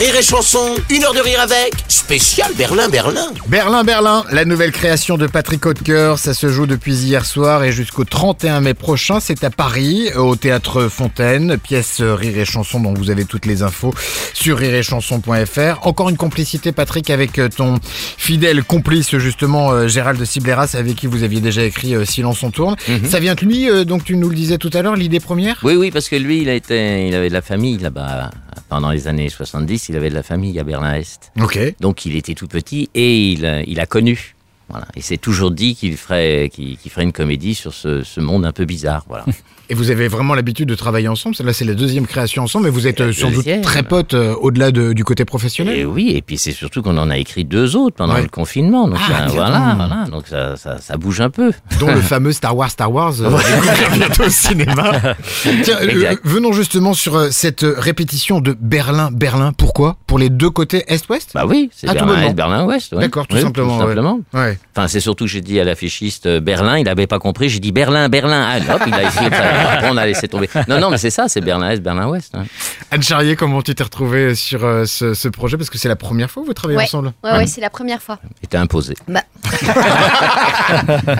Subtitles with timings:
[0.00, 3.34] Rire et Chanson, une heure de rire avec, spécial Berlin-Berlin.
[3.48, 7.70] Berlin, Berlin, la nouvelle création de Patrick Hautecoeur, ça se joue depuis hier soir et
[7.70, 12.94] jusqu'au 31 mai prochain, c'est à Paris, au théâtre Fontaine, pièce Rire et Chanson dont
[12.94, 13.92] vous avez toutes les infos
[14.32, 15.86] sur rireetchanson.fr.
[15.86, 21.08] Encore une complicité Patrick avec euh, ton fidèle complice justement euh, Gérald Cibleras avec qui
[21.08, 22.76] vous aviez déjà écrit euh, Silence on tourne.
[23.04, 25.58] Ça vient de lui, donc tu nous le disais tout à l'heure, l'idée première?
[25.62, 28.30] Oui, oui, parce que lui, il, a été, il avait de la famille là-bas.
[28.68, 31.32] Pendant les années 70, il avait de la famille à Berlin-Est.
[31.40, 31.58] Ok.
[31.80, 34.34] Donc il était tout petit et il a connu.
[34.70, 34.86] Voilà.
[34.96, 38.44] Et c'est toujours dit qu'il ferait, qu'il, qu'il ferait une comédie sur ce, ce monde
[38.46, 39.04] un peu bizarre.
[39.08, 39.24] Voilà.
[39.68, 41.36] Et vous avez vraiment l'habitude de travailler ensemble?
[41.44, 44.34] Là, c'est la deuxième création ensemble, mais vous êtes euh, sans doute très potes euh,
[44.40, 45.78] au-delà de- du côté professionnel.
[45.78, 48.22] Et oui, et puis c'est surtout qu'on en a écrit deux autres pendant Ouais.
[48.22, 48.88] le confinement.
[48.88, 50.06] Donc Ah, ça, voilà, voilà.
[50.10, 51.52] Donc ça, ça, ça bouge un peu.
[51.78, 53.30] dont le fameux Star Wars Star Wars euh,
[53.94, 54.90] bientôt au cinéma.
[55.62, 59.52] Tiens, euh, venons justement sur cette répétition de Berlin Berlin.
[59.56, 59.96] Pourquoi?
[60.08, 61.30] Pour les deux côtés Est-Ouest?
[61.32, 62.34] Bah oui, c'est Ah, tout Berlin-Est, bonnement.
[62.34, 62.92] Berlin-Ouest.
[62.94, 63.02] ouais.
[63.02, 63.94] D'accord, tout Oui, simplement, Tout ouais.
[63.94, 64.20] simplement.
[64.34, 64.58] Ouais.
[64.76, 67.48] Enfin, c'est surtout que j'ai dit à l'affichiste euh, Berlin, il n'avait pas compris.
[67.48, 68.46] J'ai dit Berlin, Berlin.
[68.68, 69.70] Ah, hop, il a essayé de faire.
[69.72, 70.48] Après, on a laissé tomber.
[70.68, 72.34] Non, non, mais c'est ça, c'est Berlin-Est, Berlin-Ouest.
[72.36, 72.44] hein.
[72.92, 75.56] Anne Charrier, comment tu t'es retrouvée sur euh, ce, ce projet?
[75.56, 76.84] Parce que c'est la première fois que vous travaillez Ouais.
[76.84, 77.12] ensemble.
[77.24, 78.18] Ouais, ouais, c'est la première fois.
[78.42, 78.94] Il était imposé.
[79.08, 79.22] Bah.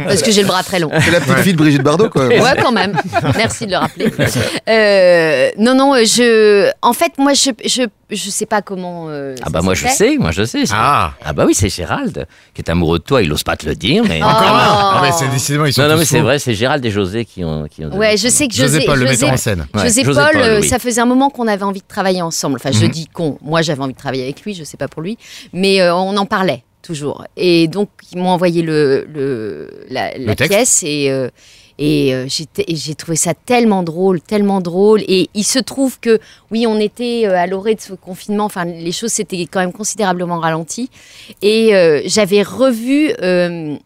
[0.06, 0.90] Parce que j'ai le bras très long.
[1.00, 2.26] C'est la petite fille de Brigitte Bardot, quoi.
[2.28, 2.96] Ouais, quand même.
[3.36, 4.12] Merci de le rappeler.
[4.68, 6.70] Euh, non, non, euh, je.
[6.82, 9.06] En fait, moi, je, je, je sais pas comment.
[9.08, 9.92] euh, Ah bah moi je fait.
[9.94, 10.64] sais, moi je sais.
[10.72, 13.22] Ah Ah bah oui, c'est Gérald qui est amoureux de toi.
[13.22, 14.22] Il ose pas te le dire, mais.
[14.22, 14.92] Encore un.
[14.96, 17.24] Ah, mais c'est décidément, ils sont Non, non, mais c'est vrai, c'est Gérald et José
[17.24, 17.66] qui ont.
[17.68, 18.86] Qui ont Ouais, je sais que José José.
[18.86, 19.66] Paul, le metteur en scène.
[19.74, 20.68] Ouais, José, José Paul, Paul, euh, oui.
[20.68, 22.56] ça faisait un moment qu'on avait envie de travailler ensemble.
[22.56, 22.90] Enfin, je Mhm.
[22.90, 23.38] dis qu'on.
[23.42, 25.16] Moi, j'avais envie de travailler avec lui, je sais pas pour lui.
[25.52, 27.24] Mais euh, on en parlait toujours.
[27.36, 31.10] Et donc, ils m'ont envoyé le, le, la, pièce et.
[31.10, 31.28] euh,
[31.80, 32.26] et euh,
[32.68, 35.00] et j'ai trouvé ça tellement drôle, tellement drôle.
[35.08, 36.20] Et il se trouve que,
[36.52, 38.44] oui, on était euh, à l'orée de ce confinement.
[38.44, 40.90] Enfin, les choses s'étaient quand même considérablement ralenties.
[41.42, 43.76] Et euh, j'avais revu euh,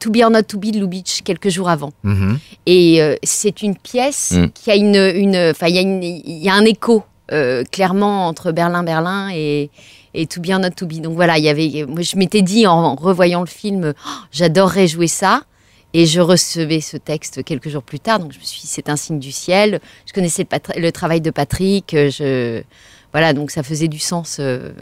[0.00, 1.92] To Be or Not To Be de Lubitsch quelques jours avant.
[2.04, 2.38] Mhm.
[2.66, 4.46] Et euh, c'est une pièce Mm.
[4.52, 7.02] qui a une, une, enfin, il y a une, il y a un écho
[7.32, 9.70] euh, clairement entre Berlin, Berlin et
[10.18, 11.00] et To Be or Not To Be.
[11.00, 14.86] Donc voilà, il y avait, moi je m'étais dit en revoyant le film, Oh, j'adorerais
[14.86, 15.42] jouer ça.
[15.94, 18.88] Et je recevais ce texte quelques jours plus tard, donc je me suis dit, c'est
[18.90, 19.80] un signe du ciel.
[20.06, 22.62] Je connaissais le, patri- le travail de Patrick, euh, je,
[23.12, 24.36] voilà, donc ça faisait du sens.
[24.40, 24.72] euh,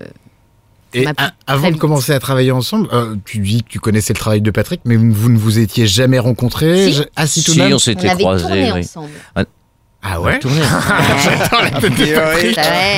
[0.93, 4.19] Et a- avant de commencer à travailler ensemble, euh, tu dis que tu connaissais le
[4.19, 6.93] travail de Patrick, mais vous ne vous étiez jamais rencontrés Si.
[6.95, 8.45] Je- Ah si, tout de Si, même on on s'était avait croisés.
[8.47, 8.81] tourné oui.
[8.81, 9.11] ensemble.
[9.37, 9.45] Ah
[10.07, 10.61] On a ouais tourné.
[11.81, 12.49] Théorie.
[12.49, 12.55] Ouais,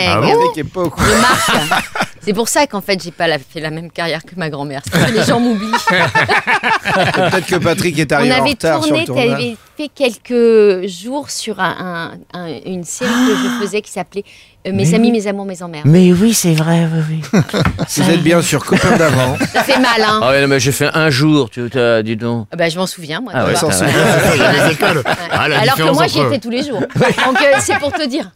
[0.08, 0.32] Ah ouais.
[0.32, 0.94] bon Avec époque.
[0.98, 2.05] Je marque.
[2.26, 4.82] C'est pour ça qu'en fait, j'ai pas la- fait la même carrière que ma grand-mère.
[5.14, 5.70] Les gens m'oublient.
[5.88, 9.56] Peut-être que Patrick est On arrivé en retard sur tourné, le tournage.
[9.76, 14.24] Fait quelques jours sur un- un- un- une série que je faisais qui s'appelait
[14.66, 15.18] euh, Mes Mais amis, oui.
[15.18, 15.86] mes amours, mes emmerdes.
[15.86, 17.40] Mais oui, c'est vrai, oui, oui.
[17.96, 19.36] Vous êtes bien sur Copain d'avant.
[19.52, 22.48] Ça fait mal, hein Ah ouais, mais j'ai fait un jour, tu as dis donc.
[22.50, 23.30] Ah bah, Je m'en souviens, moi.
[23.34, 23.68] Ah ouais, s'en
[24.70, 25.02] écoles.
[25.30, 26.80] Ah, la Alors que moi, j'y étais tous les jours.
[26.80, 28.30] Donc, euh, c'est pour te dire.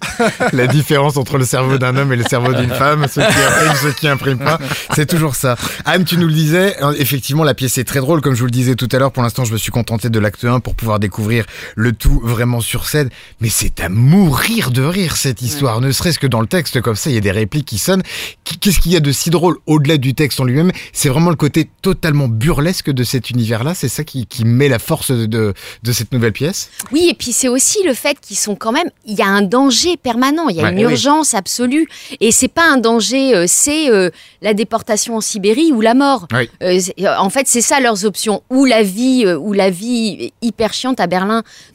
[0.53, 3.75] La différence entre le cerveau d'un homme et le cerveau d'une femme, ceux qui impriment,
[3.83, 4.59] ceux qui impriment pas,
[4.95, 5.57] c'est toujours ça.
[5.85, 8.47] Anne, tu nous le disais, euh, effectivement, la pièce est très drôle, comme je vous
[8.47, 9.11] le disais tout à l'heure.
[9.11, 11.30] Pour l'instant, je me suis contenté de l'acte 1 pour pouvoir découvrir
[11.77, 13.09] le tout vraiment sur scène.
[13.41, 15.81] Mais c'est à mourir de rire, cette histoire.
[15.81, 18.03] Ne serait-ce que dans le texte, comme ça, il y a des répliques qui sonnent.
[18.45, 20.73] Qu'est-ce qu'il y a de si drôle au-delà du texte en lui-même?
[20.93, 23.75] C'est vraiment le côté totalement burlesque de cet univers-là.
[23.75, 25.55] C'est ça qui, qui met la force de,
[25.93, 26.71] cette nouvelle pièce?
[26.93, 28.89] Oui, et puis c'est aussi le fait qu'ils sont quand même.
[29.07, 30.93] Il y a un danger permanent, il y a Ouais, une oui.
[30.93, 31.89] urgence absolue.
[32.21, 34.11] Et c'est pas un danger, euh, c'est euh,
[34.43, 36.27] la déportation en Sibérie ou la mort.
[36.33, 36.49] Oui.
[36.63, 36.81] Euh,
[37.19, 38.43] en fait, c'est ça leurs options.
[38.51, 41.20] Ou la vie, ou la vie hyper chiante à Berlin.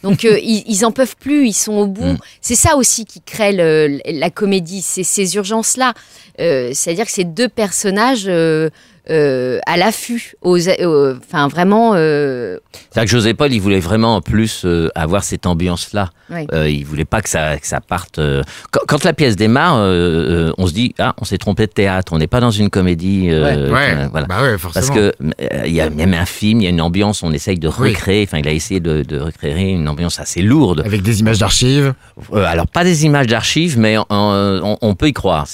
[0.04, 2.14] Donc euh, ils, ils en peuvent plus, ils sont au bout.
[2.14, 2.18] Mm.
[2.42, 5.94] C'est ça aussi qui crée le- la comédie, c'est ces urgences-là.
[6.40, 8.26] Euh, C'est-à-dire que ces deux personnages.
[8.28, 8.70] euh,
[9.10, 12.58] euh, à l'affût, aux- euh, enfin vraiment, euh,
[12.92, 16.10] C'est vrai que José Paul, il voulait vraiment en plus euh, avoir cette ambiance-là.
[16.32, 16.48] Oui.
[16.54, 18.18] Euh, il voulait pas que ça, que ça parte.
[18.18, 18.42] euh,
[18.72, 21.72] Quand, quand la pièce démarre, euh, euh, on se dit ah, on s'est trompé de
[21.72, 22.14] théâtre.
[22.14, 23.28] On n'est pas dans une comédie.
[23.30, 24.26] euh, Ouais, euh, voilà.
[24.26, 24.86] bah ouais, forcément.
[24.88, 27.32] Parce que euh, il y a même un film, il y a une ambiance, on
[27.32, 28.24] essaye de recréer.
[28.28, 30.82] Enfin, il a essayé de, de recréer une ambiance assez lourde.
[30.84, 31.94] Avec des images d'archives.
[32.34, 35.46] Euh, alors pas des images d'archives, mais on, on- on peut y croire.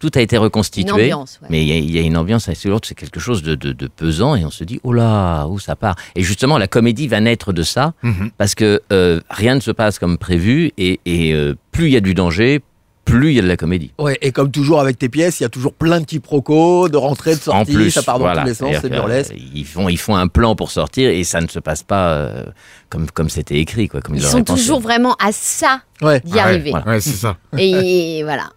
[0.00, 0.92] Tout a été une reconstitué.
[1.12, 1.38] ambiance.
[1.42, 1.48] ouais.
[1.50, 3.54] Mais il y, a- il y a une ambiance assez lourde, c'est quelque chose de,
[3.54, 5.96] de- de pesant et on se dit, oh là, où ça part?
[6.16, 8.30] Et justement, la comédie va naître de ça Mhm.
[8.38, 11.96] parce que euh, rien ne se passe comme prévu et, et, euh, plus il y
[11.96, 12.60] a du danger,
[13.04, 13.92] plus il y a de la comédie.
[13.98, 16.96] Ouais, et comme toujours avec tes pièces, il y a toujours plein de quiproquos, de
[16.98, 18.42] rentrées, de En sorties, plus, ça part dans voilà.
[18.42, 19.32] tous les sens, c'est que, burlesque.
[19.32, 22.10] euh, Ils font, ils font un plan pour sortir et ça ne se passe pas
[22.12, 22.44] euh,
[22.90, 24.00] comme comme c'était écrit, quoi.
[24.02, 24.60] Comme Ils sont pensé.
[24.62, 26.20] toujours vraiment à ça Ouais.
[26.24, 26.70] d'y arriver.
[26.70, 26.86] voilà.
[26.86, 27.36] Ouais, c'est ça.
[27.56, 28.50] Et voilà.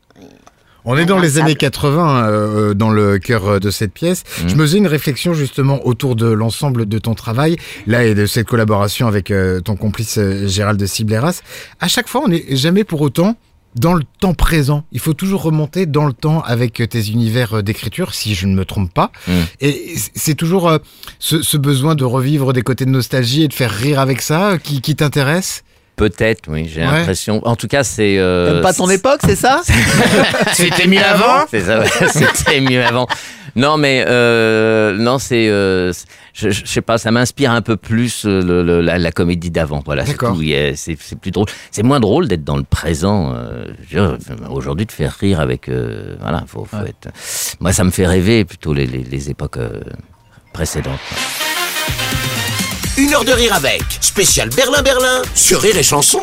[0.86, 4.24] On est dans les années 80, euh, dans le cœur euh, de cette pièce.
[4.44, 4.50] Mhm.
[4.50, 7.58] Je me faisais une réflexion justement autour de l'ensemble de ton travail,
[7.88, 11.42] là, et de cette collaboration avec euh, ton complice euh, Gérald de Cibleras.
[11.80, 13.36] À chaque fois, on n'est jamais pour autant
[13.76, 14.84] dans le temps présent.
[14.92, 18.48] Il faut toujours remonter dans le temps avec euh, tes univers euh, d'écriture, si je
[18.48, 19.12] ne me trompe pas.
[19.28, 19.46] Mhm.
[19.62, 20.78] Et c'est toujours euh,
[21.20, 24.52] ce, ce besoin de revivre des côtés de nostalgie et de faire rire avec ça
[24.52, 25.64] euh, qui, qui t'intéresse?
[25.96, 26.88] Peut-être, oui, j'ai Ouais.
[26.88, 27.46] l'impression.
[27.46, 28.18] En tout cas, c'est.
[28.18, 29.62] euh, T'aimes pas ton époque, c'est ça
[30.54, 31.46] C'était mieux avant?
[31.50, 31.88] C'est ça, ouais,
[32.34, 33.08] c'était mieux avant.
[33.56, 35.92] Non, mais euh, non, c'est, euh,
[36.34, 39.82] je, je sais pas, ça m'inspire un peu plus le- le- la, la comédie d'avant.
[39.86, 40.38] Voilà, c'est D'accord.
[40.38, 40.44] tout.
[40.76, 41.48] C'est plus drôle.
[41.70, 43.34] C'est moins drôle d'être dans le présent.
[43.36, 43.66] euh,
[44.50, 47.10] Aujourd'hui, de faire rire avec, euh, voilà, faut, faut être.
[47.60, 49.82] Moi, ça me fait rêver plutôt les, les, les époques euh,
[50.54, 51.00] précédentes.
[52.98, 56.20] Une heure de rire avec, spécial Berlin-Berlin sur Rire et Chanson.